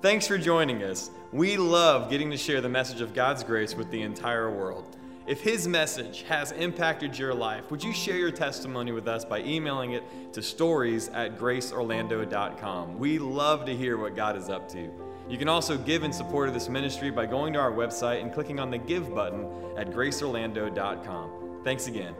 [0.00, 1.10] Thanks for joining us.
[1.32, 4.96] We love getting to share the message of God's grace with the entire world.
[5.26, 9.40] If His message has impacted your life, would you share your testimony with us by
[9.40, 12.96] emailing it to stories at graceorlando.com?
[12.96, 14.88] We love to hear what God is up to.
[15.28, 18.32] You can also give in support of this ministry by going to our website and
[18.32, 21.62] clicking on the Give button at graceorlando.com.
[21.64, 22.14] Thanks again.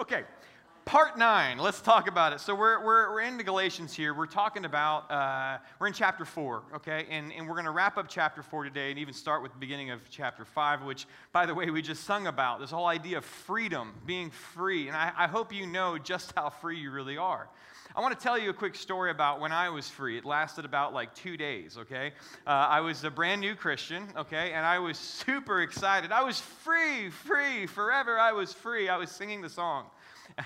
[0.00, 0.22] Okay,
[0.90, 1.56] part nine.
[1.56, 2.40] Let's talk about it.
[2.40, 4.12] So we're, we're, we're in the Galatians here.
[4.12, 7.06] We're talking about, uh, we're in chapter four, okay?
[7.08, 9.58] And, and we're going to wrap up chapter four today and even start with the
[9.58, 13.18] beginning of chapter five, which, by the way, we just sung about this whole idea
[13.18, 14.88] of freedom, being free.
[14.88, 17.48] And I, I hope you know just how free you really are.
[17.94, 20.18] I want to tell you a quick story about when I was free.
[20.18, 22.10] It lasted about like two days, okay?
[22.44, 24.52] Uh, I was a brand new Christian, okay?
[24.54, 26.10] And I was super excited.
[26.10, 28.88] I was free, free, forever I was free.
[28.88, 29.86] I was singing the song.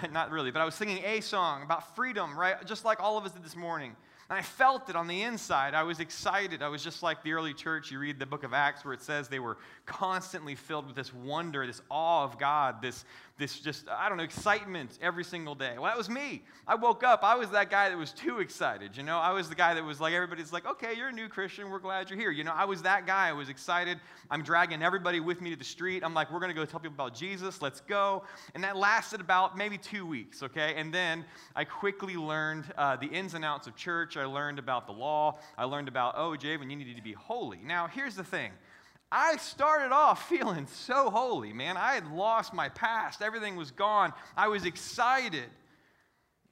[0.12, 2.64] Not really, but I was singing a song about freedom, right?
[2.66, 3.96] Just like all of us did this morning.
[4.30, 5.74] And I felt it on the inside.
[5.74, 6.62] I was excited.
[6.62, 7.90] I was just like the early church.
[7.90, 11.12] You read the book of Acts where it says they were constantly filled with this
[11.12, 13.04] wonder, this awe of God, this,
[13.36, 15.72] this just, I don't know, excitement every single day.
[15.74, 16.42] Well, that was me.
[16.68, 18.96] I woke up, I was that guy that was too excited.
[18.96, 21.28] You know, I was the guy that was like, everybody's like, okay, you're a new
[21.28, 21.68] Christian.
[21.68, 22.30] We're glad you're here.
[22.30, 23.28] You know, I was that guy.
[23.28, 23.98] I was excited.
[24.30, 26.04] I'm dragging everybody with me to the street.
[26.04, 27.60] I'm like, we're going to go tell people about Jesus.
[27.60, 28.22] Let's go.
[28.54, 30.74] And that lasted about maybe two weeks, okay?
[30.76, 31.24] And then
[31.56, 34.16] I quickly learned uh, the ins and outs of church.
[34.16, 35.38] I learned about the law.
[35.58, 37.58] I learned about, oh, Javen, you needed to be holy.
[37.64, 38.52] Now, here's the thing.
[39.16, 41.76] I started off feeling so holy, man.
[41.76, 44.12] I had lost my past, everything was gone.
[44.36, 45.44] I was excited.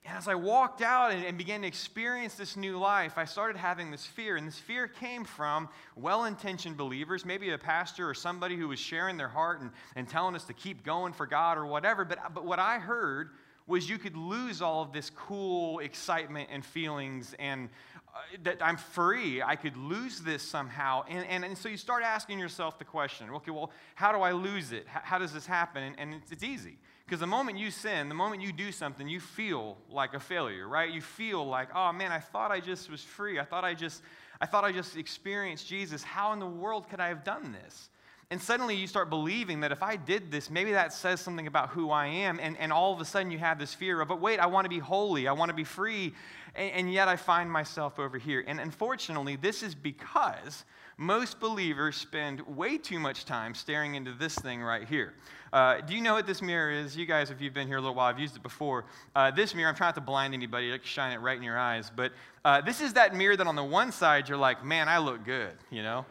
[0.04, 3.56] And as I walked out and, and, began to experience this new life, I started
[3.56, 4.36] having this fear.
[4.36, 8.80] And this fear came from well intentioned believers, maybe a pastor or somebody who was
[8.80, 12.04] sharing their heart and, and telling us to keep going for God or whatever.
[12.04, 13.30] But, but what I heard
[13.66, 17.68] was you could lose all of this cool excitement and feelings and
[18.14, 19.40] Uh, that I'm free.
[19.40, 21.02] I could lose this somehow.
[21.08, 24.32] And, and, and so you start asking yourself the question okay, well, how do I
[24.32, 24.86] lose it?
[24.86, 25.82] How, how does this happen?
[25.82, 26.76] And, and it's, it's easy.
[27.06, 30.68] Because the moment you sin, the moment you do something, you feel like a failure,
[30.68, 30.92] right?
[30.92, 33.40] You feel like, oh man, I thought I just was free.
[33.40, 34.02] I thought I just,
[34.42, 36.02] I thought I just experienced Jesus.
[36.02, 37.88] How in the world could I have done this?
[38.32, 41.68] And suddenly you start believing that if I did this, maybe that says something about
[41.68, 42.40] who I am.
[42.40, 44.64] And, and all of a sudden you have this fear of, but wait, I want
[44.64, 45.28] to be holy.
[45.28, 46.14] I want to be free
[46.54, 48.42] and, and yet I find myself over here.
[48.46, 50.64] And unfortunately, this is because
[50.96, 55.12] most believers spend way too much time staring into this thing right here.
[55.52, 56.96] Uh, do you know what this mirror is?
[56.96, 58.86] You guys, if you've been here a little while, I've used it before.
[59.14, 61.58] Uh, this mirror, I'm trying not to blind anybody, like shine it right in your
[61.58, 62.12] eyes, but
[62.46, 65.22] uh, this is that mirror that on the one side you're like, man, I look
[65.22, 66.06] good, you know?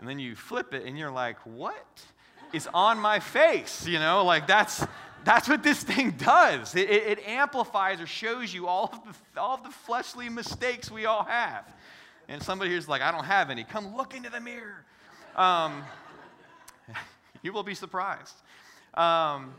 [0.00, 2.02] And then you flip it and you're like, what
[2.52, 3.86] is on my face?
[3.86, 4.84] You know, like that's
[5.24, 6.74] that's what this thing does.
[6.74, 10.90] It, it, it, amplifies or shows you all of, the, all of the fleshly mistakes
[10.90, 11.70] we all have.
[12.26, 13.64] And somebody here's like, I don't have any.
[13.64, 14.86] Come look into the mirror.
[15.36, 15.82] Um,
[17.42, 18.34] you will be surprised.
[18.94, 19.52] Um,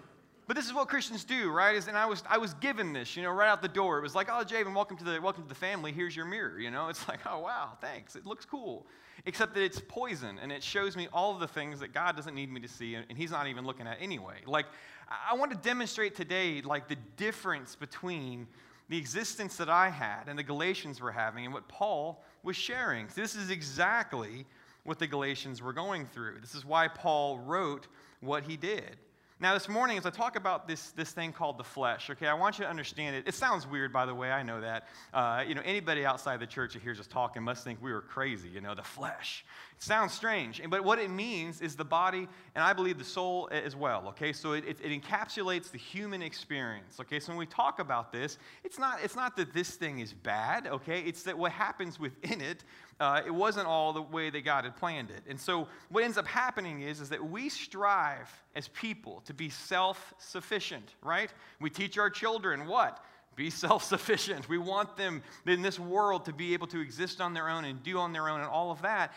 [0.47, 1.75] but this is what Christians do, right?
[1.75, 3.99] Is, and I was, I was given this, you know, right out the door.
[3.99, 5.91] It was like, oh, Javen, welcome to the, welcome to the family.
[5.91, 6.89] Here's your mirror, you know.
[6.89, 8.15] It's like, oh, wow, thanks.
[8.15, 8.85] It looks cool.
[9.25, 12.33] Except that it's poison, and it shows me all of the things that God doesn't
[12.33, 14.37] need me to see, and He's not even looking at anyway.
[14.45, 14.65] Like,
[15.07, 18.47] I want to demonstrate today, like, the difference between
[18.89, 23.07] the existence that I had and the Galatians were having and what Paul was sharing.
[23.15, 24.45] This is exactly
[24.83, 26.39] what the Galatians were going through.
[26.41, 27.87] This is why Paul wrote
[28.19, 28.97] what he did.
[29.41, 32.33] Now, this morning, as I talk about this, this thing called the flesh, okay, I
[32.35, 33.27] want you to understand it.
[33.27, 34.87] It sounds weird, by the way, I know that.
[35.11, 38.01] Uh, you know, anybody outside the church that hears us talking must think we were
[38.01, 39.43] crazy, you know, the flesh.
[39.75, 43.49] It sounds strange, but what it means is the body, and I believe the soul
[43.51, 44.31] as well, okay?
[44.31, 47.19] So it, it, it encapsulates the human experience, okay?
[47.19, 50.67] So when we talk about this, it's not, it's not that this thing is bad,
[50.67, 50.99] okay?
[50.99, 52.63] It's that what happens within it
[53.01, 55.23] uh, it wasn't all the way that God had planned it.
[55.27, 59.49] And so what ends up happening is, is that we strive as people to be
[59.49, 61.33] self-sufficient, right?
[61.59, 63.03] We teach our children what?
[63.35, 64.47] Be self sufficient.
[64.47, 67.81] We want them in this world to be able to exist on their own and
[67.81, 69.13] do on their own and all of that.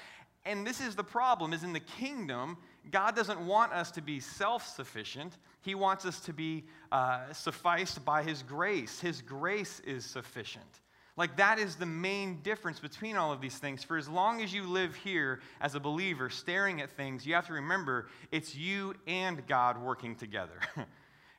[0.46, 2.56] And this is the problem is in the kingdom,
[2.90, 5.36] God doesn't want us to be self-sufficient.
[5.60, 8.98] He wants us to be uh, sufficed by His grace.
[8.98, 10.80] His grace is sufficient.
[11.16, 13.84] Like, that is the main difference between all of these things.
[13.84, 17.46] For as long as you live here as a believer, staring at things, you have
[17.46, 20.58] to remember it's you and God working together.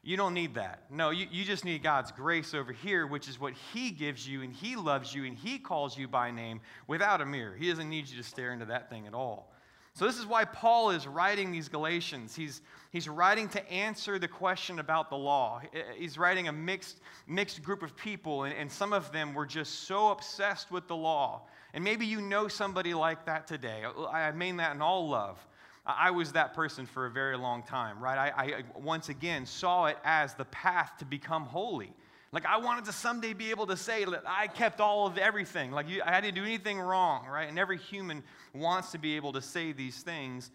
[0.04, 0.83] you don't need that.
[0.89, 4.44] No, you, you just need God's grace over here, which is what He gives you,
[4.44, 7.56] and He loves you, and He calls you by name without a mirror.
[7.56, 9.51] He doesn't need you to stare into that thing at all.
[9.95, 12.36] So, this is why Paul is writing these Galatians.
[12.36, 12.62] He's,
[12.92, 15.62] he's writing to answer the question about the law.
[15.95, 19.86] He's writing a mixed, mixed group of people, and, and some of them were just
[19.86, 21.44] so obsessed with the law.
[21.74, 23.83] And maybe you know somebody like that today.
[24.12, 25.38] I mean that in all love.
[25.86, 28.33] I was that person for a very long time, right?
[28.36, 31.94] I, I once again saw it as the path to become holy.
[32.35, 35.71] Like I wanted to someday be able to say that I kept all of everything.
[35.71, 37.47] Like you, I didn't do anything wrong, right?
[37.47, 38.23] And every human
[38.53, 40.51] wants to be able to say these things,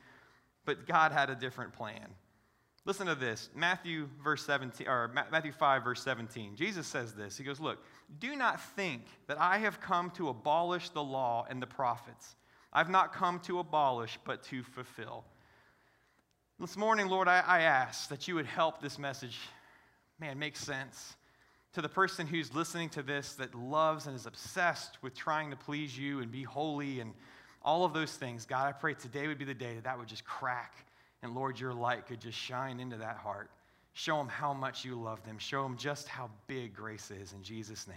[0.67, 2.07] but God had a different plan.
[2.85, 3.49] Listen to this.
[3.55, 6.55] Matthew verse 17 or Matthew 5 verse 17.
[6.55, 7.39] Jesus says this.
[7.39, 7.79] He goes, "Look,
[8.19, 12.37] do not think that I have come to abolish the law and the prophets.
[12.75, 15.25] I've not come to abolish, but to fulfill."
[16.59, 19.39] This morning, Lord, I, I ask that you would help this message,
[20.19, 21.17] man, make sense
[21.73, 25.57] to the person who's listening to this that loves and is obsessed with trying to
[25.57, 27.13] please you and be holy and
[27.63, 30.09] all of those things, God, I pray today would be the day that that would
[30.09, 30.87] just crack
[31.23, 33.51] and Lord, your light could just shine into that heart.
[33.93, 35.39] Show them how much you love them.
[35.39, 37.97] Show them just how big grace is in Jesus' name.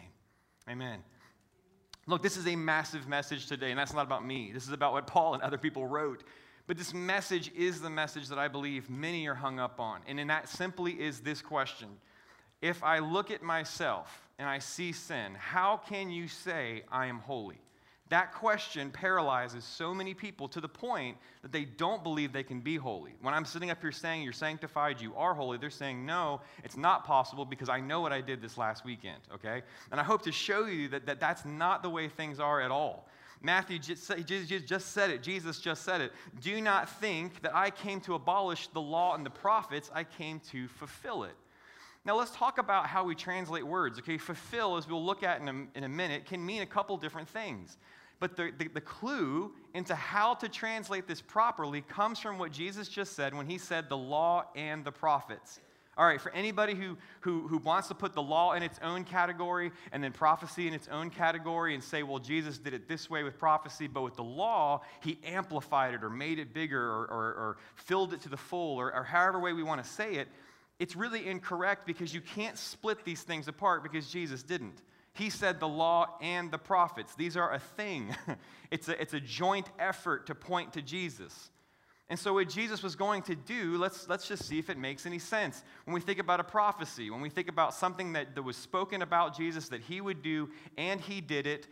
[0.69, 1.00] Amen.
[2.06, 4.52] Look, this is a massive message today, and that's not about me.
[4.54, 6.24] This is about what Paul and other people wrote.
[6.68, 10.02] But this message is the message that I believe many are hung up on.
[10.08, 11.90] And in that simply is this question
[12.63, 17.19] if I look at myself and I see sin, how can you say I am
[17.19, 17.60] holy?
[18.07, 22.62] That question paralyzes so many people to the point that they don't believe they can
[22.62, 23.15] be holy.
[23.21, 26.77] When I'm sitting up here saying you're sanctified, you are holy, they're saying, no, it's
[26.77, 29.62] not possible because I know what I did this last weekend, okay?
[29.92, 32.71] And I hope to show you that, that that's not the way things are at
[32.71, 33.09] all.
[33.42, 34.09] Matthew just,
[34.66, 36.13] just said it, Jesus just said it.
[36.39, 40.39] Do not think that I came to abolish the law and the prophets, I came
[40.51, 41.36] to fulfill it.
[42.06, 43.98] Now, let's talk about how we translate words.
[44.00, 46.98] Okay, fulfill, as we'll look at in a, in a minute, can mean a couple
[46.98, 47.78] different things.
[48.20, 52.88] But the, the, the, clue into how to translate this properly comes from what Jesus
[52.88, 55.60] just said when he said the law and the prophets.
[55.96, 59.04] All right, for anybody who, who, who wants to put the law in its own
[59.04, 63.10] category and then prophecy in its own category and say, well, Jesus did it this
[63.10, 67.04] way with prophecy, but with the law, he amplified it or made it bigger or,
[67.06, 70.16] or, or filled it to the full or, or however way we want to say
[70.16, 70.28] it,
[70.83, 74.81] it's really incorrect because you can't split these things apart because Jesus didn't.
[75.13, 77.15] He said the law and the prophets.
[77.15, 78.13] These are a thing,
[78.69, 81.51] it's, a, it's a joint effort to point to Jesus.
[82.09, 85.06] And so, what Jesus was going to do, let's, let's just see if it makes
[85.06, 85.63] any sense.
[85.85, 89.03] When we think about a prophecy, when we think about something that, that was spoken
[89.03, 91.65] about Jesus that he would do, and he did it,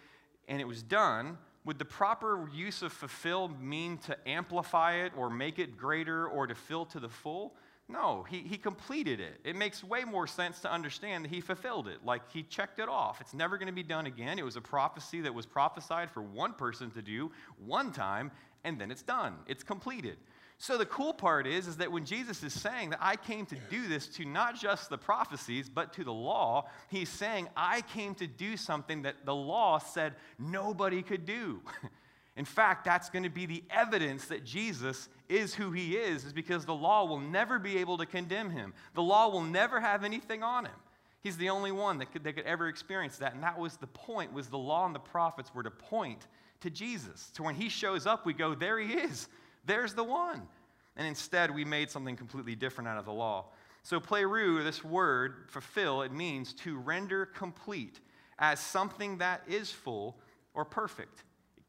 [0.48, 5.30] and it was done, would the proper use of fulfill mean to amplify it or
[5.30, 7.56] make it greater or to fill to the full?
[7.90, 9.42] No, he, he completed it.
[9.44, 12.06] It makes way more sense to understand that he fulfilled it.
[12.06, 13.20] Like he checked it off.
[13.20, 14.40] It's never going to be done again.
[14.40, 18.32] It was a prophecy that was prophesied for one person to do one time,
[18.64, 19.36] and then it's done.
[19.46, 20.18] It's completed.
[20.62, 23.56] So the cool part is, is that when Jesus is saying that I came to
[23.72, 28.14] do this to not just the prophecies, but to the law, he's saying I came
[28.16, 31.62] to do something that the law said nobody could do.
[32.38, 36.34] In fact, that's going to be the evidence that Jesus is who he is, is
[36.34, 38.74] because the law will never be able to condemn him.
[38.94, 40.76] The law will never have anything on him.
[41.22, 43.34] He's the only one that could, that could ever experience that.
[43.34, 46.28] And that was the point, was the law and the prophets were to point
[46.62, 47.32] to Jesus.
[47.36, 49.28] To when he shows up, we go, there he is.
[49.66, 50.42] There's the one.
[50.98, 53.46] And instead, we made something completely different out of the law.
[53.84, 58.00] So, pleroo, this word, fulfill, it means to render complete
[58.38, 60.18] as something that is full
[60.54, 61.24] or perfect.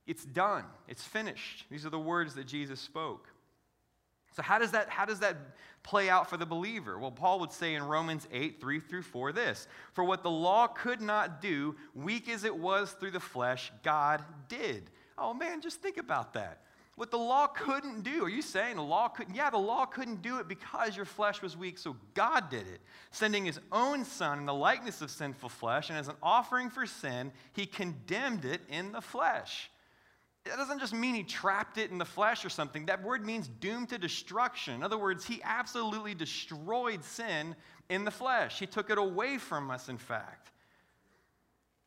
[0.07, 1.67] It's done, it's finished.
[1.71, 3.29] These are the words that Jesus spoke.
[4.33, 5.37] So, how does that, how does that
[5.83, 6.99] play out for the believer?
[6.99, 10.67] Well, Paul would say in Romans 8, 3 through 4 this For what the law
[10.67, 14.91] could not do, weak as it was through the flesh, God did.
[15.19, 16.63] Oh man, just think about that.
[16.95, 18.25] What the law couldn't do.
[18.25, 19.35] Are you saying the law couldn't?
[19.35, 22.81] Yeah, the law couldn't do it because your flesh was weak, so God did it,
[23.11, 26.85] sending his own son in the likeness of sinful flesh, and as an offering for
[26.85, 29.71] sin, he condemned it in the flesh
[30.45, 32.87] that doesn't just mean he trapped it in the flesh or something.
[32.87, 34.75] That word means doomed to destruction.
[34.75, 37.55] In other words, he absolutely destroyed sin
[37.89, 38.59] in the flesh.
[38.59, 40.51] He took it away from us, in fact.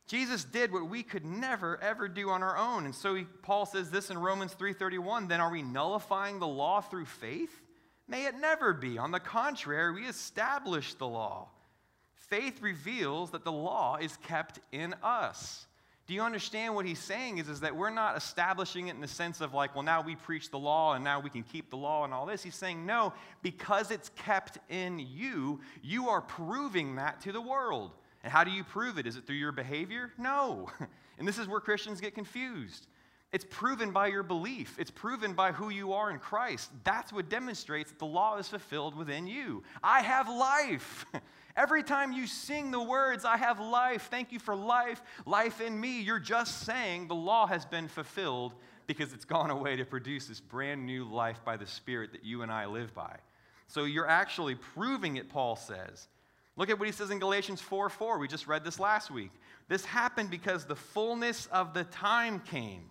[0.08, 2.86] Jesus did what we could never ever do on our own.
[2.86, 6.80] And so he, Paul says this in Romans 3:31, then are we nullifying the law
[6.80, 7.62] through faith?
[8.08, 9.00] May it never be.
[9.00, 11.50] On the contrary, we establish the law.
[12.14, 15.66] Faith reveals that the law is kept in us.
[16.08, 19.08] Do you understand what he's saying is, is that we're not establishing it in the
[19.08, 21.78] sense of like, well, now we preach the law and now we can keep the
[21.78, 22.44] law and all this.
[22.44, 27.92] He's saying, no, because it's kept in you, you are proving that to the world.
[28.24, 29.08] And how do you prove it?
[29.08, 30.12] Is it through your behavior?
[30.18, 30.70] No.
[31.18, 32.88] And this is where Christians get confused.
[33.32, 34.76] It's proven by your belief.
[34.78, 36.72] It's proven by who you are in Christ.
[36.84, 39.64] That's what demonstrates that the law is fulfilled within you.
[39.84, 41.06] I have life.
[41.58, 45.80] Every time you sing the words, I have life, thank you for life, life in
[45.80, 48.54] me, you're just saying the law has been fulfilled
[48.88, 52.42] because it's gone away to produce this brand new life by the Spirit that you
[52.42, 53.16] and I live by.
[53.68, 56.08] So you're actually proving it, Paul says.
[56.58, 58.20] Look at what he says in Galatians 4 4.
[58.20, 59.32] We just read this last week.
[59.68, 62.90] This happened because the fullness of the time came.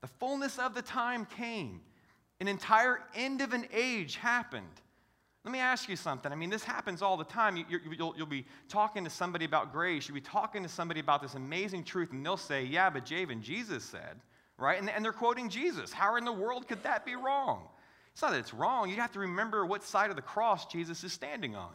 [0.00, 1.80] The fullness of the time came.
[2.40, 4.66] An entire end of an age happened.
[5.48, 6.30] Let me ask you something.
[6.30, 7.56] I mean, this happens all the time.
[7.56, 7.64] You,
[7.98, 10.06] will you'll be talking to somebody about grace.
[10.06, 13.40] You'll be talking to somebody about this amazing truth, and they'll say, Yeah, but Javen,
[13.40, 14.20] Jesus said,
[14.58, 14.78] right?
[14.78, 15.90] And, and they're quoting Jesus.
[15.90, 17.62] How in the world could that be wrong?
[18.12, 18.90] It's not that it's wrong.
[18.90, 21.72] You have to remember what side of the cross Jesus is standing on.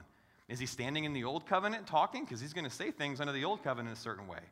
[0.47, 2.25] Is he standing in the old covenant talking?
[2.25, 4.43] Because he's going to say things under the old covenant a certain way.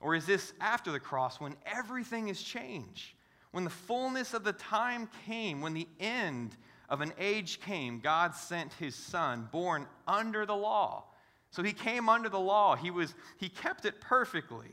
[0.00, 3.12] Or is this after the cross when everything is changed?
[3.50, 6.56] When the fullness of the time came, when the end
[6.90, 11.04] of an age came, God sent his son, born under the law.
[11.50, 12.76] So he came under the law.
[12.76, 14.72] He, was, he kept it perfectly.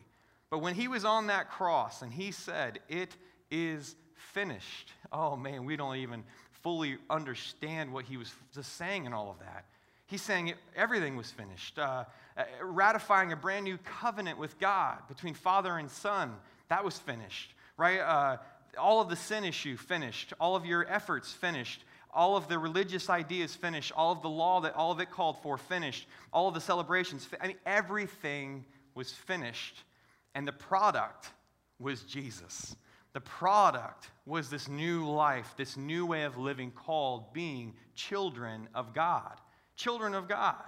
[0.50, 3.16] But when he was on that cross and he said, It
[3.52, 6.24] is finished, oh man, we don't even
[6.64, 9.66] fully understand what he was just saying in all of that.
[10.08, 12.06] He's saying everything was finished, uh,
[12.38, 16.34] uh, ratifying a brand new covenant with God between Father and Son.
[16.70, 18.00] That was finished, right?
[18.00, 18.38] Uh,
[18.78, 21.84] all of the sin issue finished, all of your efforts finished,
[22.18, 25.42] all of the religious ideas finished, all of the law that all of it called
[25.42, 27.28] for finished, all of the celebrations.
[27.40, 29.84] I mean, everything was finished,
[30.36, 31.30] and the product
[31.80, 32.76] was Jesus.
[33.14, 38.94] The product was this new life, this new way of living called being children of
[38.94, 39.40] God
[39.78, 40.66] children of God.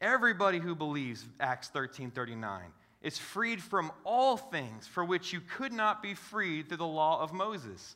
[0.00, 2.62] Everybody who believes, Acts 13 39,
[3.02, 7.22] is freed from all things for which you could not be freed through the law
[7.22, 7.94] of Moses.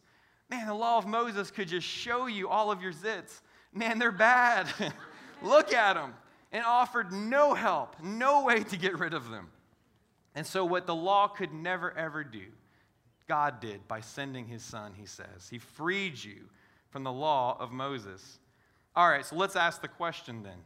[0.51, 3.41] Man, the law of Moses could just show you all of your zits.
[3.73, 4.67] Man, they're bad.
[5.43, 6.15] Look at them.
[6.53, 9.49] And offered no help, no way to get rid of them.
[10.35, 12.47] And so, what the law could never ever do,
[13.29, 15.49] God did by sending his son, he says.
[15.49, 16.49] He freed you
[16.89, 18.41] from the law of Moses.
[18.97, 20.59] All right, so let's ask the question then.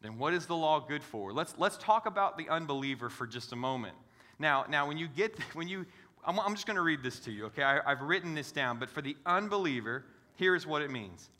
[0.00, 1.32] Then what is the law good for?
[1.32, 3.94] Let's, let's talk about the unbeliever for just a moment.
[4.38, 5.86] Now, now when you get, when you,
[6.26, 7.62] I'm, I'm just going to read this to you, okay?
[7.62, 10.04] I, I've written this down, but for the unbeliever,
[10.34, 11.30] here's what it means.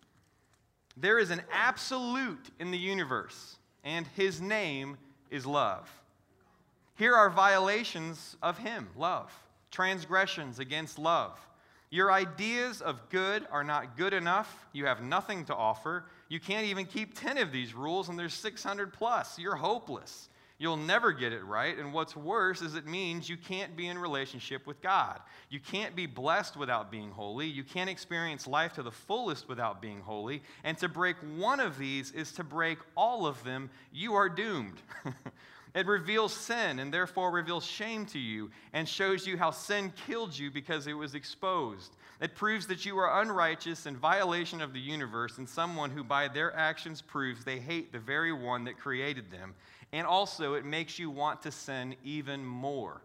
[0.97, 4.97] There is an absolute in the universe, and his name
[5.31, 5.91] is love.
[6.95, 9.31] Here are violations of him, love,
[9.71, 11.39] transgressions against love.
[11.91, 14.67] Your ideas of good are not good enough.
[14.73, 16.07] You have nothing to offer.
[16.29, 19.39] You can't even keep 10 of these rules, and there's 600 plus.
[19.39, 20.29] You're hopeless.
[20.59, 21.77] You'll never get it right.
[21.77, 25.21] And what's worse is it means you can't be in relationship with God.
[25.51, 27.47] You can't be blessed without being holy.
[27.47, 30.43] You can't experience life to the fullest without being holy.
[30.65, 33.69] And to break one of these is to break all of them.
[33.93, 34.81] You are doomed.
[35.77, 40.37] It reveals sin and therefore reveals shame to you and shows you how sin killed
[40.37, 41.95] you because it was exposed.
[42.19, 46.29] It proves that you are unrighteous in violation of the universe and someone who by
[46.29, 49.55] their actions proves they hate the very one that created them.
[49.97, 53.01] And also, it makes you want to sin even more.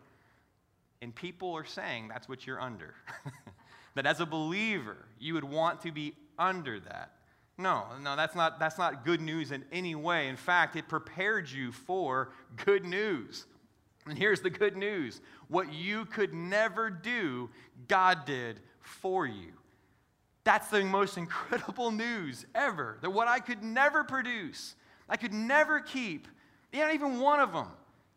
[1.02, 2.96] And people are saying that's what you're under.
[3.96, 7.14] that as a believer, you would want to be under that.
[7.58, 10.28] No, no, that's not, that's not good news in any way.
[10.28, 12.34] In fact, it prepared you for
[12.66, 13.46] good news.
[14.06, 17.50] And here's the good news what you could never do,
[17.88, 19.54] God did for you.
[20.44, 22.98] That's the most incredible news ever.
[23.02, 24.76] That what I could never produce,
[25.08, 26.28] I could never keep,
[26.74, 27.68] not even one of them,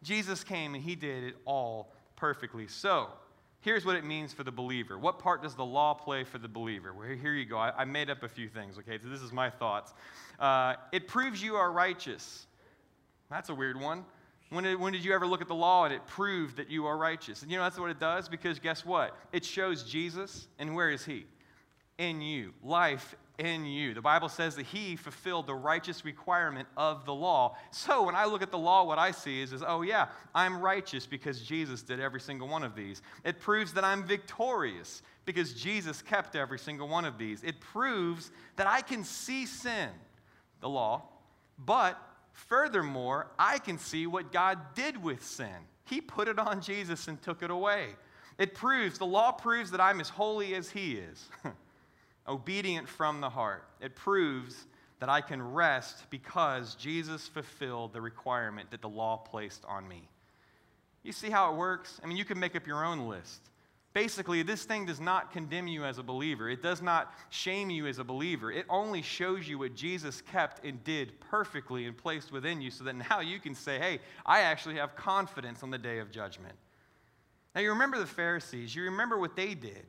[0.03, 2.69] Jesus came and He did it all perfectly.
[2.69, 3.09] So,
[3.61, 4.99] here's what it means for the believer.
[4.99, 6.93] What part does the law play for the believer?
[6.93, 7.57] Well, here you go.
[7.57, 8.99] I, I made up a few things, okay?
[9.03, 9.95] So this is my thoughts.
[10.39, 12.47] Uh, it proves you are righteous.
[13.31, 14.05] That's a weird one.
[14.51, 16.87] When did, when did you ever look at the law and it proved that you
[16.87, 17.43] are righteous?
[17.43, 18.29] And you know that's what it does?
[18.29, 19.17] Because guess what?
[19.33, 21.27] It shows Jesus, and where is he?
[21.99, 22.53] In you.
[22.63, 23.95] Life in you.
[23.95, 27.57] The Bible says that he fulfilled the righteous requirement of the law.
[27.73, 30.61] So when I look at the law, what I see is, is, oh yeah, I'm
[30.61, 33.03] righteous because Jesus did every single one of these.
[33.25, 37.43] It proves that I'm victorious because Jesus kept every single one of these.
[37.43, 39.89] It proves that I can see sin,
[40.61, 41.03] the law,
[41.59, 42.01] but
[42.33, 45.57] furthermore, I can see what God did with sin.
[45.87, 47.89] He put it on Jesus and took it away.
[48.39, 51.29] It proves, the law proves that I'm as holy as he is.
[52.27, 53.65] obedient from the heart.
[53.81, 54.67] It proves
[55.01, 60.09] that I can rest because Jesus fulfilled the requirement that the law placed on me.
[61.03, 62.01] You see how it works?
[62.03, 63.41] I mean, you can make up your own list.
[63.93, 66.51] Basically, this thing does not condemn you as a believer.
[66.51, 68.51] It does not shame you as a believer.
[68.51, 72.83] It only shows you what Jesus kept and did perfectly and placed within you so
[72.85, 76.57] that now you can say, hey, I actually have confidence on the day of judgment.
[77.55, 78.75] Now, you remember the Pharisees.
[78.75, 79.87] You remember what they did.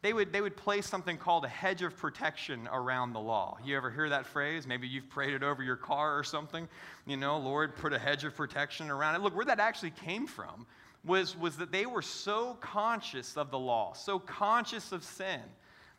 [0.00, 3.58] They would, they would place something called a hedge of protection around the law.
[3.64, 4.64] You ever hear that phrase?
[4.64, 6.68] Maybe you've prayed it over your car or something.
[7.06, 9.22] You know, Lord, put a hedge of protection around it.
[9.22, 10.66] Look, where that actually came from
[11.04, 15.40] was, was that they were so conscious of the law, so conscious of sin,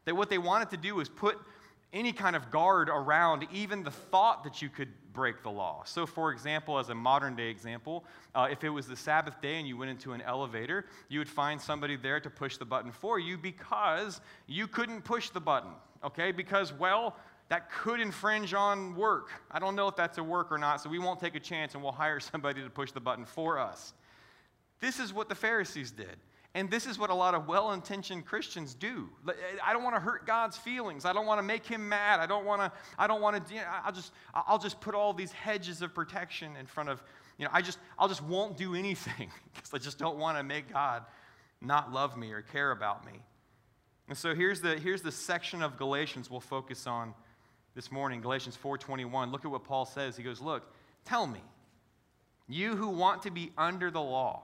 [0.05, 1.37] that what they wanted to do was put
[1.91, 5.83] any kind of guard around even the thought that you could break the law.
[5.85, 9.55] So, for example, as a modern day example, uh, if it was the Sabbath day
[9.55, 12.91] and you went into an elevator, you would find somebody there to push the button
[12.91, 15.71] for you because you couldn't push the button,
[16.03, 16.31] okay?
[16.31, 17.15] Because, well,
[17.49, 19.29] that could infringe on work.
[19.51, 21.73] I don't know if that's a work or not, so we won't take a chance
[21.73, 23.93] and we'll hire somebody to push the button for us.
[24.79, 26.15] This is what the Pharisees did.
[26.55, 29.07] And this is what a lot of well intentioned Christians do.
[29.63, 31.05] I don't want to hurt God's feelings.
[31.05, 32.19] I don't want to make him mad.
[32.19, 34.95] I don't want to, I don't want to, you know, I'll just, I'll just put
[34.95, 37.03] all these hedges of protection in front of,
[37.37, 40.43] you know, I just, I'll just won't do anything because I just don't want to
[40.43, 41.03] make God
[41.61, 43.19] not love me or care about me.
[44.07, 47.13] And so here's the, here's the section of Galatians we'll focus on
[47.75, 49.31] this morning, Galatians 4.21.
[49.31, 50.17] Look at what Paul says.
[50.17, 50.73] He goes, look,
[51.05, 51.41] tell me,
[52.47, 54.43] you who want to be under the law,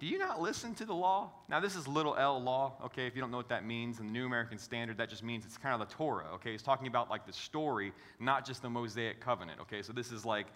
[0.00, 1.30] do you not listen to the law?
[1.48, 3.06] Now, this is little l law, okay?
[3.08, 5.44] If you don't know what that means in the New American Standard, that just means
[5.44, 6.54] it's kind of the Torah, okay?
[6.54, 9.82] It's talking about like the story, not just the Mosaic covenant, okay?
[9.82, 10.46] So this is like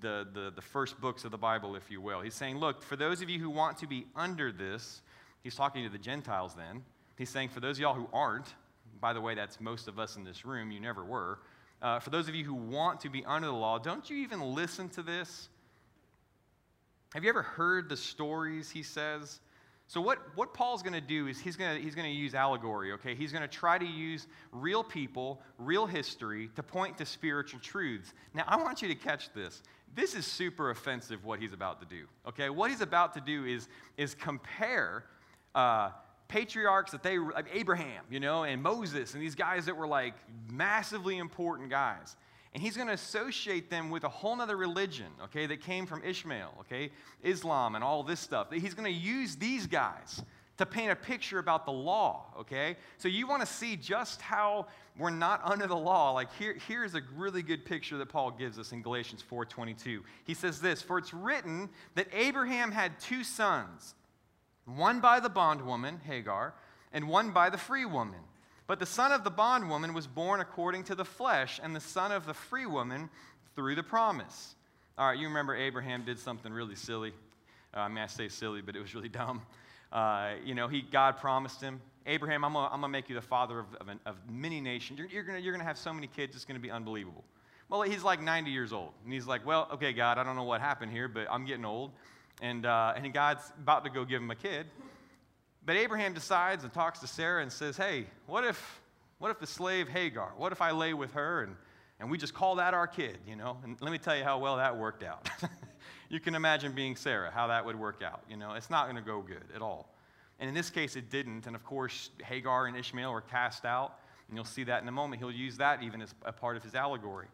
[0.00, 2.20] the, the, the first books of the Bible, if you will.
[2.20, 5.02] He's saying, look, for those of you who want to be under this,
[5.42, 6.82] he's talking to the Gentiles then.
[7.16, 8.54] He's saying, for those of y'all who aren't,
[9.00, 11.38] by the way, that's most of us in this room, you never were.
[11.80, 14.40] Uh, for those of you who want to be under the law, don't you even
[14.40, 15.48] listen to this?
[17.14, 19.40] Have you ever heard the stories he says?
[19.86, 23.14] So, what, what Paul's going to do is he's going he's to use allegory, okay?
[23.14, 28.12] He's going to try to use real people, real history to point to spiritual truths.
[28.34, 29.62] Now, I want you to catch this.
[29.94, 32.50] This is super offensive what he's about to do, okay?
[32.50, 35.04] What he's about to do is, is compare
[35.54, 35.92] uh,
[36.28, 40.14] patriarchs that they, like Abraham, you know, and Moses, and these guys that were like
[40.52, 42.14] massively important guys.
[42.54, 46.02] And he's going to associate them with a whole other religion, okay, that came from
[46.02, 46.90] Ishmael, okay,
[47.22, 48.50] Islam and all this stuff.
[48.50, 50.22] He's going to use these guys
[50.58, 52.76] to paint a picture about the law, okay?
[52.98, 54.66] So you want to see just how
[54.98, 56.12] we're not under the law.
[56.12, 60.02] Like here, here's a really good picture that Paul gives us in Galatians 4:22.
[60.24, 63.94] He says this, "For it's written that Abraham had two sons,
[64.64, 66.54] one by the bondwoman, Hagar,
[66.92, 68.24] and one by the free woman."
[68.68, 72.12] But the son of the bondwoman was born according to the flesh, and the son
[72.12, 73.08] of the free woman
[73.56, 74.54] through the promise.
[74.98, 77.14] All right, you remember Abraham did something really silly.
[77.74, 79.42] Uh, I mean, I say silly, but it was really dumb.
[79.90, 83.58] Uh, you know, he, God promised him, Abraham, I'm going to make you the father
[83.58, 84.98] of, of, an, of many nations.
[84.98, 87.24] You're, you're going to have so many kids, it's going to be unbelievable.
[87.70, 88.92] Well, he's like 90 years old.
[89.04, 91.64] And he's like, well, okay, God, I don't know what happened here, but I'm getting
[91.64, 91.92] old.
[92.42, 94.66] And, uh, and God's about to go give him a kid.
[95.68, 98.80] But Abraham decides and talks to Sarah and says, Hey, what if,
[99.18, 101.56] what if the slave Hagar, what if I lay with her and,
[102.00, 103.58] and we just call that our kid, you know?
[103.62, 105.28] And let me tell you how well that worked out.
[106.08, 108.54] you can imagine being Sarah, how that would work out, you know?
[108.54, 109.94] It's not going to go good at all.
[110.40, 111.46] And in this case, it didn't.
[111.46, 113.98] And of course, Hagar and Ishmael were cast out.
[114.28, 115.20] And you'll see that in a moment.
[115.20, 117.28] He'll use that even as a part of his allegory.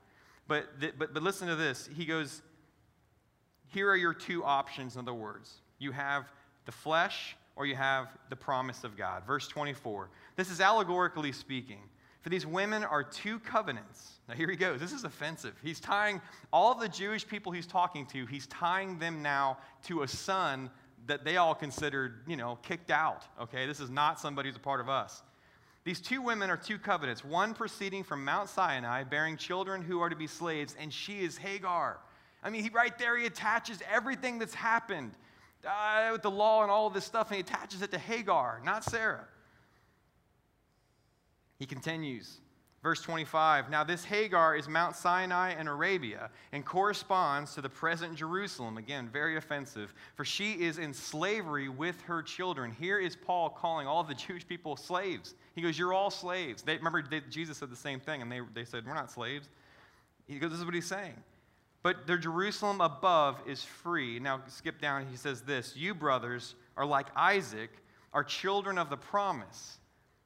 [0.49, 1.89] But, th- but, but listen to this.
[1.97, 2.43] He goes,
[3.69, 5.53] Here are your two options, in other words.
[5.79, 6.25] You have
[6.65, 9.25] the flesh or you have the promise of God.
[9.27, 10.11] Verse 24.
[10.37, 11.81] This is allegorically speaking.
[12.23, 14.15] For these women are two covenants.
[14.29, 14.81] Now, here he goes.
[14.81, 15.55] This is offensive.
[15.63, 20.09] He's tying all the Jewish people he's talking to, he's tying them now to a
[20.09, 20.71] son
[21.07, 23.25] that they all considered, you know, kicked out.
[23.41, 23.67] Okay?
[23.67, 25.23] This is not somebody who's a part of us.
[25.85, 30.09] These two women are two covenants, one proceeding from Mount Sinai, bearing children who are
[30.09, 31.99] to be slaves, and she is Hagar.
[32.43, 35.13] I mean, he, right there, he attaches everything that's happened
[35.67, 38.85] uh, with the law and all this stuff, and he attaches it to Hagar, not
[38.85, 39.27] Sarah.
[41.59, 42.39] He continues,
[42.83, 48.17] verse 25 Now, this Hagar is Mount Sinai in Arabia and corresponds to the present
[48.17, 48.77] Jerusalem.
[48.77, 52.73] Again, very offensive, for she is in slavery with her children.
[52.73, 55.35] Here is Paul calling all the Jewish people slaves.
[55.55, 56.63] He goes, You're all slaves.
[56.63, 59.49] They, remember, they, Jesus said the same thing, and they, they said, We're not slaves.
[60.27, 61.15] He goes, This is what he's saying.
[61.85, 64.19] But the Jerusalem above is free.
[64.19, 67.71] Now, skip down, he says this You, brothers, are like Isaac,
[68.13, 69.79] are children of the promise.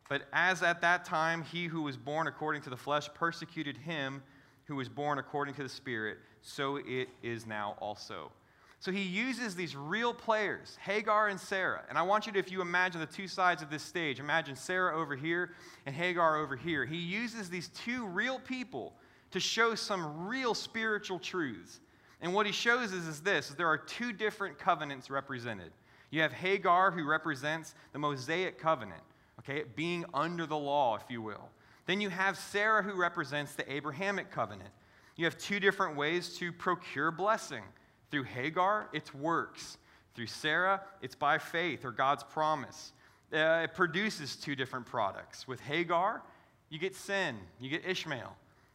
[0.08, 4.22] But as at that time he who was born according to the flesh persecuted him
[4.64, 8.30] who was born according to the Spirit, so it is now also.
[8.78, 11.82] So he uses these real players, Hagar and Sarah.
[11.88, 14.54] And I want you to, if you imagine the two sides of this stage, imagine
[14.54, 15.50] Sarah over here
[15.86, 16.86] and Hagar over here.
[16.86, 18.92] He uses these two real people
[19.30, 21.80] to show some real spiritual truths.
[22.20, 25.72] And what he shows is, is this is there are two different covenants represented.
[26.10, 29.02] You have Hagar, who represents the Mosaic covenant,
[29.40, 31.48] okay, being under the law, if you will.
[31.86, 34.70] Then you have Sarah, who represents the Abrahamic covenant.
[35.16, 37.62] You have two different ways to procure blessing.
[38.10, 39.78] Through Hagar, it's works.
[40.14, 42.92] Through Sarah, it's by faith or God's promise.
[43.32, 45.46] Uh, it produces two different products.
[45.46, 46.22] With Hagar,
[46.70, 48.34] you get sin, you get Ishmael.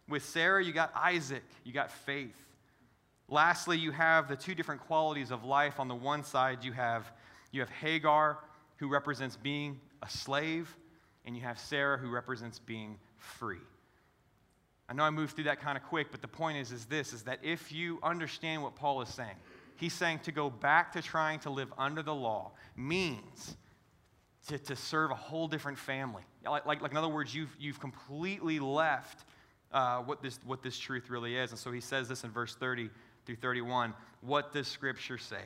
[0.09, 2.35] With Sarah, you got Isaac, you got faith.
[3.29, 5.79] Lastly, you have the two different qualities of life.
[5.79, 7.11] On the one side, you have,
[7.51, 8.39] you have Hagar,
[8.77, 10.75] who represents being a slave,
[11.25, 13.61] and you have Sarah, who represents being free.
[14.89, 17.13] I know I moved through that kind of quick, but the point is, is this,
[17.13, 19.35] is that if you understand what Paul is saying,
[19.77, 23.55] he's saying to go back to trying to live under the law means
[24.47, 26.23] to, to serve a whole different family.
[26.45, 29.23] Like, like, like in other words, you've, you've completely left
[29.73, 31.51] uh, what, this, what this truth really is.
[31.51, 32.89] And so he says this in verse 30
[33.25, 33.93] through 31.
[34.21, 35.41] What does Scripture say?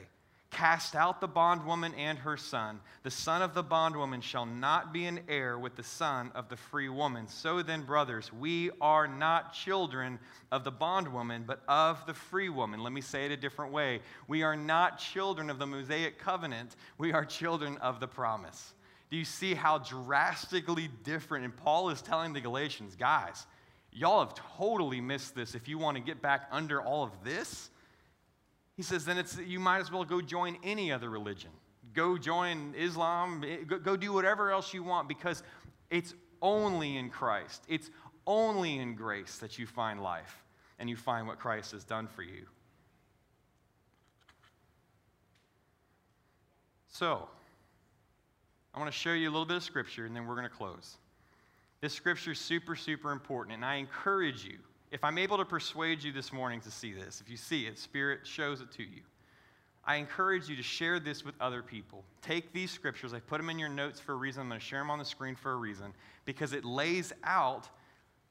[0.50, 2.80] Cast out the bondwoman and her son.
[3.04, 6.56] The son of the bondwoman shall not be an heir with the son of the
[6.56, 7.28] free woman.
[7.28, 10.20] So then, brothers, we are not children
[10.52, 12.82] of the bondwoman, but of the free woman.
[12.82, 14.00] Let me say it a different way.
[14.30, 18.74] We are not children of the Mosaic covenant, we are children of the promise.
[19.10, 21.46] Do you see how drastically different?
[21.46, 23.46] And Paul is telling the Galatians, guys,
[23.98, 27.70] y'all have totally missed this if you want to get back under all of this
[28.78, 31.50] he says, then it's, you might as well go join any other religion.
[31.94, 35.42] Go join Islam, eh, go, go do whatever else you want because
[35.90, 37.64] it's only in Christ.
[37.68, 37.90] It's
[38.28, 40.44] only in grace that you find life
[40.78, 42.46] and you find what Christ has done for you.
[46.88, 47.28] So,
[48.76, 50.56] I want to show you a little bit of scripture and then we're going to
[50.56, 50.98] close.
[51.80, 54.58] This scripture is super, super important, and I encourage you
[54.90, 57.78] if I'm able to persuade you this morning to see this, if you see it,
[57.78, 59.02] Spirit shows it to you.
[59.84, 62.04] I encourage you to share this with other people.
[62.22, 64.42] Take these scriptures, I put them in your notes for a reason.
[64.42, 65.94] I'm going to share them on the screen for a reason
[66.26, 67.70] because it lays out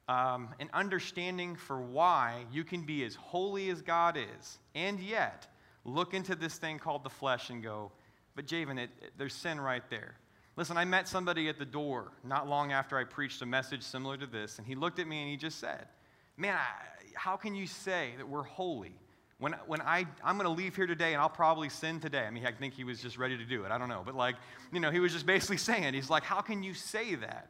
[0.09, 5.47] um, an understanding for why you can be as holy as God is and yet
[5.85, 7.91] look into this thing called the flesh and go,
[8.35, 10.15] but Javen, it, it, there's sin right there.
[10.57, 14.17] Listen, I met somebody at the door not long after I preached a message similar
[14.17, 15.87] to this, and he looked at me and he just said,
[16.37, 16.65] man, I,
[17.15, 18.95] how can you say that we're holy?
[19.39, 22.25] When, when I, I'm going to leave here today and I'll probably sin today.
[22.25, 23.71] I mean, I think he was just ready to do it.
[23.71, 24.03] I don't know.
[24.05, 24.37] But, like,
[24.73, 27.49] you know, he was just basically saying, he's like, how can you say that?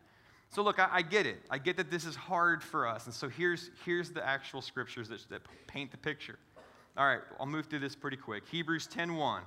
[0.50, 1.42] So, look, I, I get it.
[1.48, 3.06] I get that this is hard for us.
[3.06, 6.38] And so, here's, here's the actual scriptures that, that paint the picture.
[6.96, 8.44] All right, I'll move through this pretty quick.
[8.50, 9.42] Hebrews 10.1.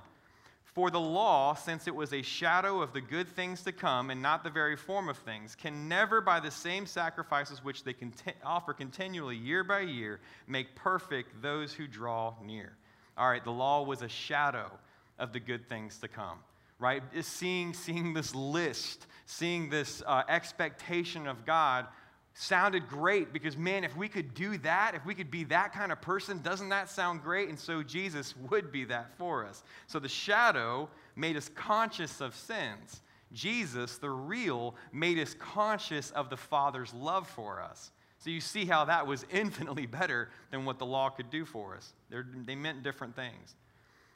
[0.72, 4.22] For the law, since it was a shadow of the good things to come and
[4.22, 8.34] not the very form of things, can never, by the same sacrifices which they conti-
[8.44, 12.72] offer continually year by year, make perfect those who draw near.
[13.18, 14.70] All right, the law was a shadow
[15.18, 16.38] of the good things to come,
[16.78, 17.02] right?
[17.12, 21.86] Is Seeing, seeing this list, seeing this uh, expectation of God
[22.34, 25.92] sounded great because, man, if we could do that, if we could be that kind
[25.92, 27.48] of person, doesn't that sound great?
[27.48, 29.62] And so Jesus would be that for us.
[29.86, 33.02] So the shadow made us conscious of sins.
[33.32, 37.90] Jesus, the real, made us conscious of the Father's love for us.
[38.18, 41.76] So you see how that was infinitely better than what the law could do for
[41.76, 41.92] us.
[42.10, 43.54] They're, they meant different things.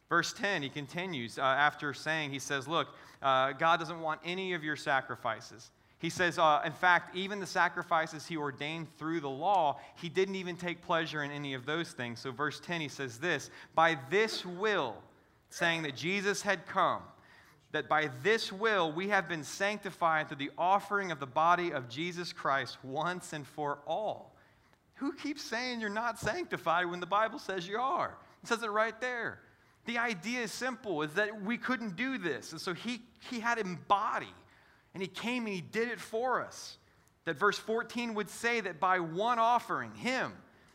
[0.08, 2.88] Verse 10, he continues uh, after saying, he says, Look,
[3.22, 5.70] uh, God doesn't want any of your sacrifices.
[6.04, 10.34] He says, uh, in fact, even the sacrifices he ordained through the law, he didn't
[10.34, 12.20] even take pleasure in any of those things.
[12.20, 14.96] So, verse 10, he says this By this will,
[15.48, 17.00] saying that Jesus had come,
[17.72, 21.88] that by this will we have been sanctified through the offering of the body of
[21.88, 24.36] Jesus Christ once and for all.
[24.96, 28.14] Who keeps saying you're not sanctified when the Bible says you are?
[28.42, 29.40] It says it right there.
[29.86, 32.52] The idea is simple, is that we couldn't do this.
[32.52, 34.28] And so he, he had embodied
[34.94, 36.78] and he came and he did it for us.
[37.24, 40.32] That verse 14 would say that by one offering, him,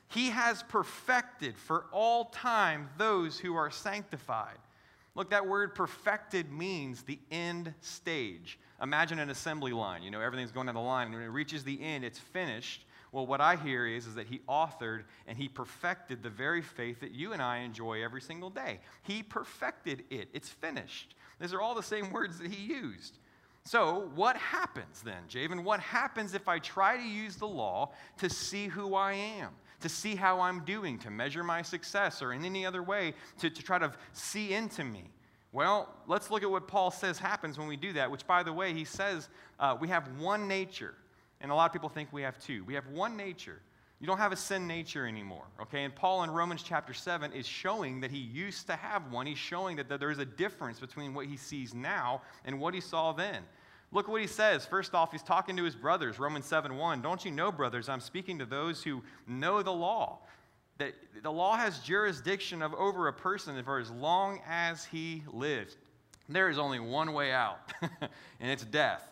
[0.09, 4.57] he has perfected for all time those who are sanctified.
[5.15, 8.59] Look, that word perfected means the end stage.
[8.81, 10.01] Imagine an assembly line.
[10.01, 12.85] You know, everything's going down the line, and when it reaches the end, it's finished.
[13.11, 16.99] Well, what I hear is, is that he authored and he perfected the very faith
[16.99, 18.79] that you and I enjoy every single day.
[19.03, 21.15] He perfected it, it's finished.
[21.39, 23.17] These are all the same words that he used.
[23.65, 25.63] So, what happens then, Javen?
[25.63, 29.49] What happens if I try to use the law to see who I am,
[29.81, 33.49] to see how I'm doing, to measure my success, or in any other way to,
[33.49, 35.11] to try to see into me.
[35.51, 38.53] Well, let's look at what Paul says happens when we do that, which, by the
[38.53, 40.95] way, he says uh, we have one nature.
[41.41, 42.63] And a lot of people think we have two.
[42.65, 43.61] We have one nature.
[43.99, 45.83] You don't have a sin nature anymore, okay?
[45.83, 49.25] And Paul in Romans chapter 7 is showing that he used to have one.
[49.25, 52.79] He's showing that that there's a difference between what he sees now and what he
[52.79, 53.43] saw then.
[53.91, 54.65] Look what he says.
[54.65, 57.01] First off, he's talking to his brothers, Romans 7 1.
[57.01, 60.19] Don't you know, brothers, I'm speaking to those who know the law
[60.79, 65.77] that the law has jurisdiction of over a person for as long as he lives.
[66.27, 69.03] There is only one way out, and it's death.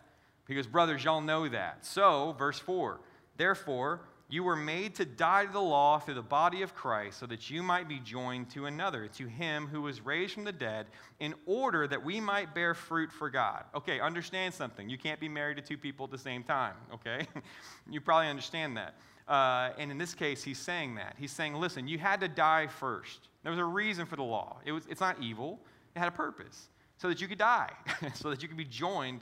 [0.45, 1.85] Because, brothers, y'all know that.
[1.85, 2.99] So, verse 4
[3.35, 7.25] Therefore, you were made to die to the law through the body of Christ, so
[7.27, 10.87] that you might be joined to another, to him who was raised from the dead,
[11.19, 13.63] in order that we might bear fruit for God.
[13.73, 14.89] Okay, understand something.
[14.89, 17.25] You can't be married to two people at the same time, okay?
[17.89, 18.95] you probably understand that.
[19.27, 21.15] Uh, and in this case, he's saying that.
[21.17, 23.29] He's saying, listen, you had to die first.
[23.43, 24.57] There was a reason for the law.
[24.65, 25.59] It was, it's not evil,
[25.95, 27.71] it had a purpose so that you could die,
[28.13, 29.21] so that you could be joined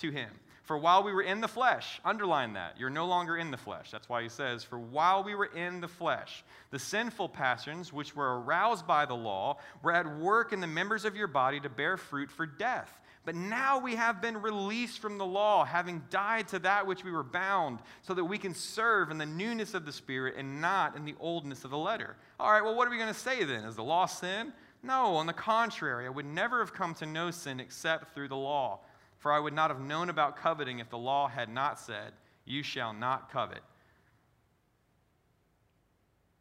[0.00, 0.30] to him.
[0.62, 3.90] For while we were in the flesh, underline that, you're no longer in the flesh.
[3.90, 8.14] That's why he says, For while we were in the flesh, the sinful passions which
[8.14, 11.68] were aroused by the law were at work in the members of your body to
[11.68, 13.00] bear fruit for death.
[13.24, 17.10] But now we have been released from the law, having died to that which we
[17.10, 20.96] were bound, so that we can serve in the newness of the Spirit and not
[20.96, 22.16] in the oldness of the letter.
[22.38, 23.64] All right, well, what are we going to say then?
[23.64, 24.52] Is the law sin?
[24.84, 28.36] No, on the contrary, I would never have come to know sin except through the
[28.36, 28.80] law.
[29.22, 32.12] For I would not have known about coveting if the law had not said,
[32.44, 33.62] You shall not covet.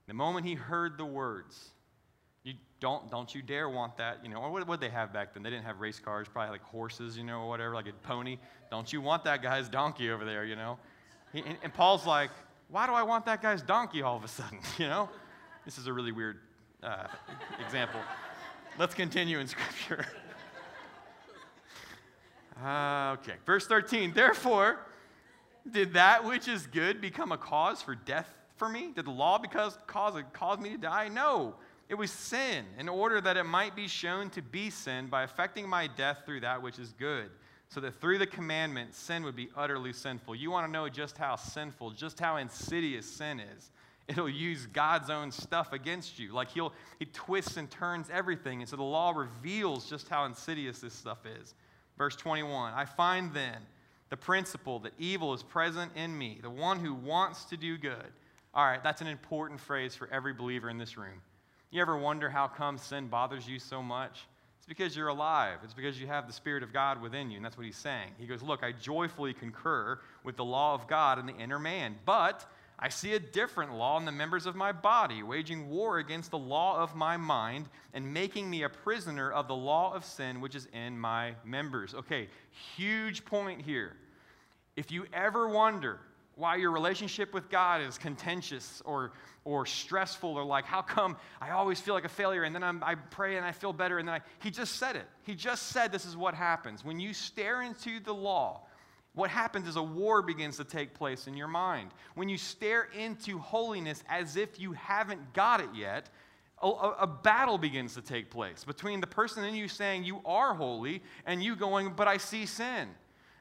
[0.07, 1.69] The moment he heard the words,
[2.43, 5.35] you don't, don't you dare want that, you know, or what would they have back
[5.35, 5.43] then?
[5.43, 8.39] They didn't have race cars, probably like horses, you know, or whatever, like a pony.
[8.71, 10.79] Don't you want that guy's donkey over there, you know?
[11.31, 12.31] He, and, and, Paul's like,
[12.67, 15.07] why do I want that guy's donkey all of a sudden, you know?
[15.65, 16.39] This is a really weird
[16.81, 17.05] uh,
[17.63, 18.01] example.
[18.79, 20.07] Let's continue in Scripture.
[22.63, 24.13] Uh, okay, verse 13.
[24.13, 24.79] Therefore,
[25.69, 28.91] did that which is good become a cause for death for me?
[28.95, 31.07] Did the law because cause, cause me to die?
[31.07, 31.55] No.
[31.89, 35.67] It was sin, in order that it might be shown to be sin by affecting
[35.67, 37.29] my death through that which is good,
[37.67, 40.35] so that through the commandment, sin would be utterly sinful.
[40.35, 43.71] You want to know just how sinful, just how insidious sin is.
[44.07, 46.33] It'll use God's own stuff against you.
[46.33, 48.61] Like he'll, he twists and turns everything.
[48.61, 51.55] And so the law reveals just how insidious this stuff is.
[52.01, 53.57] Verse 21 I find then
[54.09, 58.11] the principle that evil is present in me, the one who wants to do good.
[58.55, 61.21] All right, that's an important phrase for every believer in this room.
[61.69, 64.25] You ever wonder how come sin bothers you so much?
[64.57, 65.59] It's because you're alive.
[65.63, 67.35] It's because you have the Spirit of God within you.
[67.35, 68.13] And that's what he's saying.
[68.17, 71.97] He goes, Look, I joyfully concur with the law of God in the inner man,
[72.03, 72.51] but
[72.83, 76.37] I see a different law in the members of my body, waging war against the
[76.37, 80.55] law of my mind and making me a prisoner of the law of sin which
[80.55, 81.93] is in my members.
[81.93, 82.27] Okay,
[82.75, 83.95] huge point here.
[84.75, 85.99] If you ever wonder,
[86.35, 89.11] why your relationship with God is contentious or,
[89.45, 92.83] or stressful or like, how come I always feel like a failure and then I'm,
[92.83, 95.05] i pray and I feel better and then I, he just said it.
[95.23, 96.83] He just said this is what happens.
[96.83, 98.61] When you stare into the law,
[99.13, 101.91] what happens is a war begins to take place in your mind.
[102.15, 106.09] When you stare into holiness as if you haven't got it yet,
[106.61, 110.53] a, a, battle begins to take place between the person in you saying you are
[110.53, 112.87] holy and you going, but I see sin.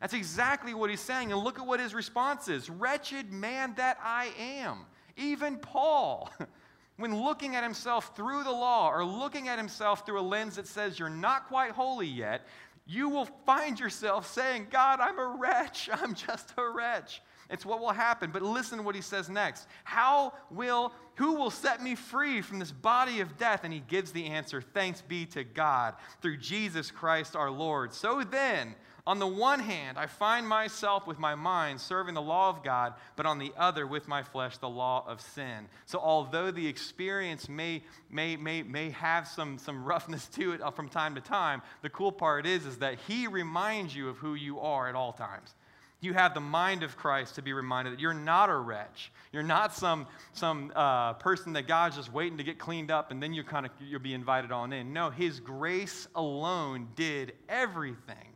[0.01, 1.31] That's exactly what he's saying.
[1.31, 4.87] And look at what his response is Wretched man that I am.
[5.17, 6.31] Even Paul,
[6.97, 10.67] when looking at himself through the law or looking at himself through a lens that
[10.67, 12.47] says you're not quite holy yet,
[12.91, 15.89] you will find yourself saying, God, I'm a wretch.
[15.93, 17.23] I'm just a wretch.
[17.49, 18.33] It's what will happen.
[18.33, 19.69] But listen to what he says next.
[19.85, 23.61] How will, who will set me free from this body of death?
[23.63, 27.95] And he gives the answer Thanks be to God through Jesus Christ our Lord.
[27.95, 28.75] So then,
[29.07, 32.95] on the one hand, I find myself with my mind serving the law of God,
[33.17, 35.69] but on the other, with my flesh, the law of sin.
[35.87, 40.89] So, although the experience may, may, may, may have some, some roughness to it from
[40.89, 44.61] time to time, the cool part is, is that He reminds you of who you
[44.61, 45.55] are at all times.
[46.03, 49.13] You have the mind of Christ to be reminded that you're not a wretch.
[49.33, 53.23] You're not some, some uh, person that God's just waiting to get cleaned up and
[53.23, 54.95] then you kind of you'll be invited on in.
[54.95, 58.30] No, His grace alone did everything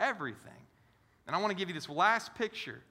[0.00, 0.52] everything.
[1.26, 2.82] And I want to give you this last picture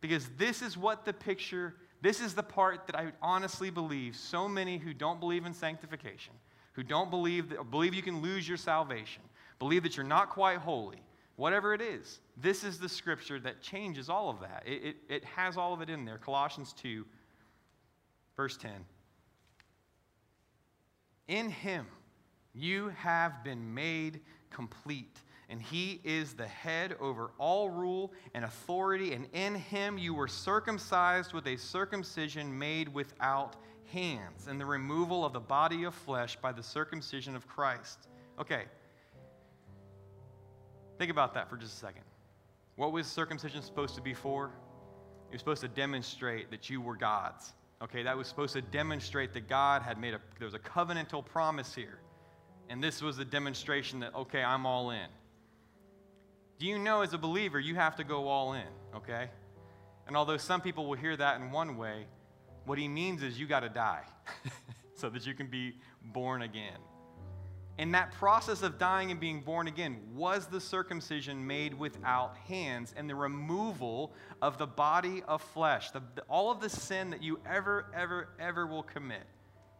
[0.00, 4.48] because this is what the picture, this is the part that I honestly believe so
[4.48, 6.34] many who don't believe in sanctification,
[6.72, 9.22] who don't believe that, believe you can lose your salvation,
[9.58, 11.02] believe that you're not quite holy,
[11.36, 14.62] whatever it is, this is the scripture that changes all of that.
[14.66, 16.18] It, it, it has all of it in there.
[16.18, 17.04] Colossians 2
[18.36, 18.72] Verse 10
[21.28, 21.86] In him
[22.54, 25.18] you have been made complete,
[25.52, 30.26] and he is the head over all rule and authority, and in him you were
[30.26, 36.36] circumcised with a circumcision made without hands, and the removal of the body of flesh
[36.36, 38.08] by the circumcision of Christ.
[38.40, 38.62] Okay.
[40.98, 42.04] Think about that for just a second.
[42.76, 44.46] What was circumcision supposed to be for?
[45.28, 47.52] It was supposed to demonstrate that you were God's.
[47.82, 51.22] Okay, that was supposed to demonstrate that God had made a, there was a covenantal
[51.22, 51.98] promise here.
[52.70, 55.08] And this was a demonstration that, okay, I'm all in.
[56.58, 59.28] Do you know as a believer, you have to go all in, okay?
[60.06, 62.06] And although some people will hear that in one way,
[62.64, 64.04] what he means is you got to die
[64.94, 65.74] so that you can be
[66.12, 66.78] born again.
[67.78, 72.92] And that process of dying and being born again was the circumcision made without hands
[72.96, 74.12] and the removal
[74.42, 75.90] of the body of flesh.
[75.90, 79.24] The, the, all of the sin that you ever, ever, ever will commit,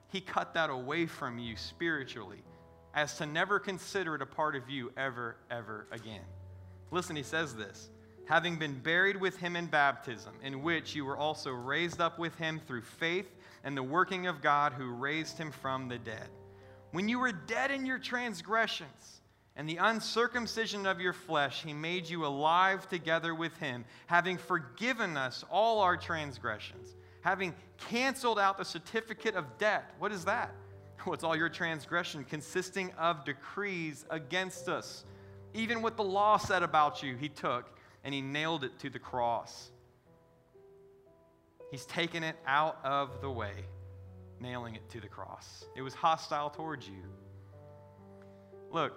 [0.09, 2.43] he cut that away from you spiritually
[2.95, 6.25] as to never consider it a part of you ever, ever again.
[6.93, 7.89] Listen, he says this
[8.27, 12.37] having been buried with him in baptism, in which you were also raised up with
[12.37, 13.29] him through faith
[13.65, 16.29] and the working of God who raised him from the dead.
[16.93, 19.21] When you were dead in your transgressions
[19.57, 25.17] and the uncircumcision of your flesh, he made you alive together with him, having forgiven
[25.17, 29.93] us all our transgressions, having canceled out the certificate of debt.
[29.99, 30.55] What is that?
[31.05, 35.05] What's all your transgression consisting of decrees against us?
[35.55, 37.71] Even what the law said about you, he took
[38.05, 39.71] and he nailed it to the cross.
[41.71, 43.53] He's taken it out of the way,
[44.41, 45.65] nailing it to the cross.
[45.75, 47.03] It was hostile towards you.
[48.71, 48.93] Look,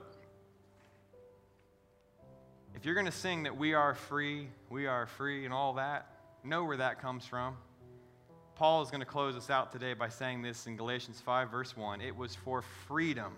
[2.73, 6.07] if you're going to sing that we are free, we are free, and all that,
[6.43, 7.55] know where that comes from.
[8.55, 11.75] Paul is going to close us out today by saying this in Galatians 5, verse
[11.75, 12.01] 1.
[12.01, 13.33] It was for freedom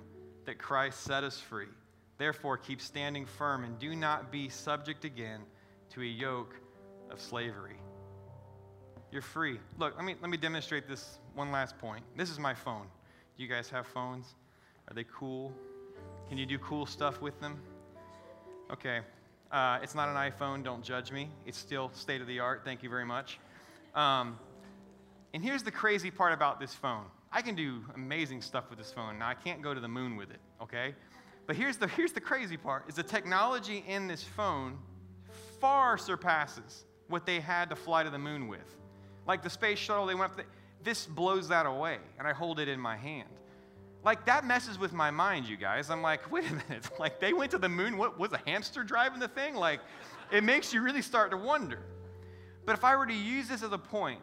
[0.45, 1.67] that Christ set us free.
[2.17, 5.41] Therefore, keep standing firm and do not be subject again
[5.91, 6.55] to a yoke
[7.11, 7.77] of slavery.
[9.11, 9.59] You're free.
[9.77, 12.03] Look, let me, let me demonstrate this one last point.
[12.15, 12.87] This is my phone.
[13.37, 14.35] Do you guys have phones?
[14.87, 15.53] Are they cool?
[16.27, 17.59] Can you do cool stuff with them?
[18.71, 18.99] Okay.
[19.51, 20.63] Uh, it's not an iPhone.
[20.63, 21.29] Don't judge me.
[21.45, 22.63] It's still state of the art.
[22.65, 23.39] Thank you very much.
[23.95, 24.37] Um,
[25.33, 28.91] and here's the crazy part about this phone I can do amazing stuff with this
[28.91, 29.19] phone.
[29.19, 30.95] Now, I can't go to the moon with it, okay?
[31.47, 34.77] But here's the, here's the crazy part is the technology in this phone
[35.59, 38.75] far surpasses what they had to fly to the moon with.
[39.25, 40.43] Like the space shuttle, they went up, the,
[40.83, 43.29] this blows that away, and I hold it in my hand.
[44.03, 45.89] Like that messes with my mind, you guys.
[45.89, 48.83] I'm like, wait a minute, like they went to the moon, what was a hamster
[48.83, 49.55] driving the thing?
[49.55, 49.79] Like,
[50.31, 51.79] it makes you really start to wonder.
[52.65, 54.19] But if I were to use this as a point,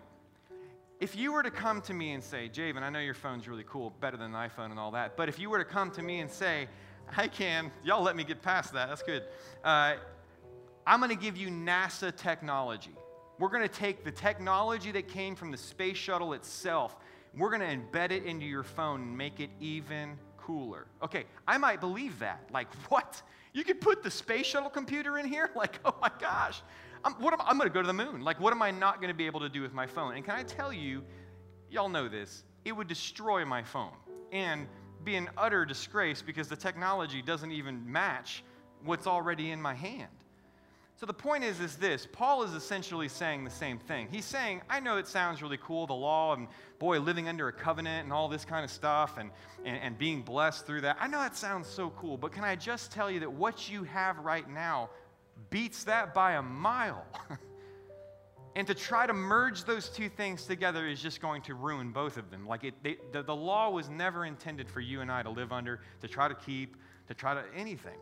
[1.00, 3.64] if you were to come to me and say, Javen, I know your phone's really
[3.66, 6.02] cool, better than an iPhone and all that, but if you were to come to
[6.02, 6.68] me and say,
[7.16, 9.24] I can, y'all let me get past that, that's good.
[9.62, 9.94] Uh,
[10.86, 12.94] I'm going to give you NASA technology.
[13.38, 16.96] We're going to take the technology that came from the space shuttle itself,
[17.36, 20.86] we're going to embed it into your phone and make it even cooler.
[21.02, 22.48] Okay, I might believe that.
[22.52, 23.22] Like, what?
[23.52, 25.50] You could put the space shuttle computer in here?
[25.56, 26.62] Like, oh my gosh.
[27.04, 28.22] I'm, I'm going to go to the moon.
[28.22, 30.14] Like, what am I not going to be able to do with my phone?
[30.14, 31.04] And can I tell you,
[31.70, 33.92] y'all know this, it would destroy my phone
[34.32, 34.66] and
[35.04, 38.42] be an utter disgrace because the technology doesn't even match
[38.84, 40.10] what's already in my hand.
[40.96, 44.08] So the point is, is this Paul is essentially saying the same thing.
[44.10, 46.46] He's saying, I know it sounds really cool, the law, and
[46.78, 49.30] boy, living under a covenant and all this kind of stuff, and,
[49.64, 50.96] and, and being blessed through that.
[51.00, 53.82] I know that sounds so cool, but can I just tell you that what you
[53.84, 54.90] have right now
[55.50, 57.04] beats that by a mile?
[58.56, 62.16] and to try to merge those two things together is just going to ruin both
[62.16, 62.46] of them.
[62.46, 65.52] Like it, they, the, the law was never intended for you and I to live
[65.52, 66.76] under, to try to keep,
[67.08, 67.98] to try to anything.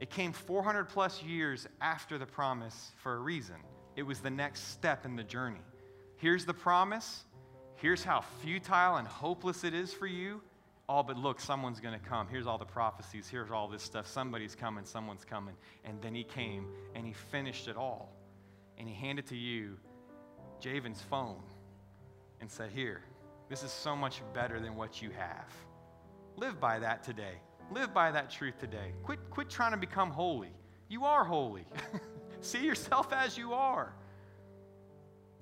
[0.00, 3.56] It came 400 plus years after the promise for a reason.
[3.96, 5.62] It was the next step in the journey.
[6.16, 7.24] Here's the promise.
[7.76, 10.40] Here's how futile and hopeless it is for you.
[10.88, 12.28] Oh, but look, someone's going to come.
[12.28, 13.28] Here's all the prophecies.
[13.28, 14.06] Here's all this stuff.
[14.06, 14.84] Somebody's coming.
[14.84, 15.54] Someone's coming.
[15.84, 18.12] And then he came and he finished it all.
[18.78, 19.76] And he handed to you
[20.60, 21.42] Javen's phone
[22.40, 23.02] and said, Here,
[23.48, 25.52] this is so much better than what you have.
[26.36, 27.40] Live by that today.
[27.70, 28.92] Live by that truth today.
[29.02, 30.52] Quit, quit trying to become holy.
[30.88, 31.66] You are holy.
[32.40, 33.92] See yourself as you are.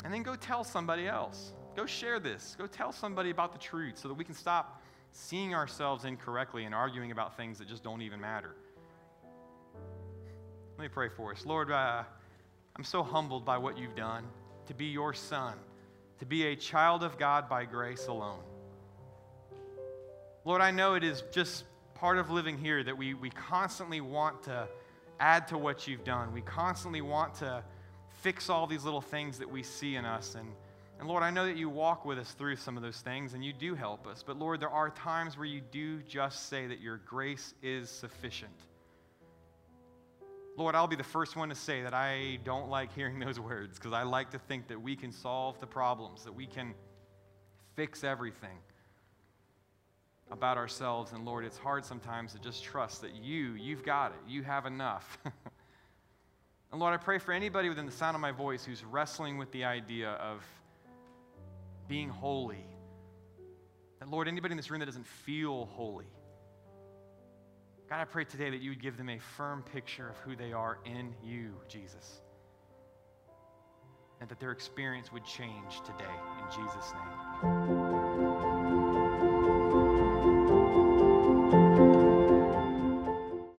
[0.05, 1.53] And then go tell somebody else.
[1.77, 2.55] Go share this.
[2.59, 4.83] Go tell somebody about the truth so that we can stop
[5.13, 8.55] seeing ourselves incorrectly and arguing about things that just don't even matter.
[10.79, 11.47] Let me pray for us.
[11.47, 12.05] Lord, uh,
[12.77, 14.25] I'm so humbled by what you've done
[14.67, 15.55] to be your son,
[16.19, 18.43] to be a child of God by grace alone.
[20.45, 21.65] Lord, I know it is just
[21.95, 24.69] part of living here that we, we constantly want to
[25.21, 26.33] add to what you've done.
[26.33, 27.63] We constantly want to
[28.23, 30.35] fix all these little things that we see in us.
[30.35, 30.49] And,
[30.99, 33.45] and Lord, I know that you walk with us through some of those things and
[33.45, 34.25] you do help us.
[34.27, 38.51] But Lord, there are times where you do just say that your grace is sufficient.
[40.57, 43.79] Lord, I'll be the first one to say that I don't like hearing those words
[43.79, 46.75] because I like to think that we can solve the problems, that we can
[47.75, 48.59] fix everything
[50.31, 51.13] about ourselves.
[51.13, 54.65] And Lord, it's hard sometimes to just trust that you, you've got it, you have
[54.65, 55.19] enough.
[55.25, 59.51] and Lord, I pray for anybody within the sound of my voice who's wrestling with
[59.51, 60.45] the idea of
[61.89, 62.65] being holy.
[64.01, 66.07] And Lord, anybody in this room that doesn't feel holy.
[67.89, 70.53] God, I pray today that you would give them a firm picture of who they
[70.53, 72.21] are in you, Jesus.
[74.21, 76.05] And that their experience would change today.
[76.41, 76.93] In Jesus'
[77.43, 77.84] name.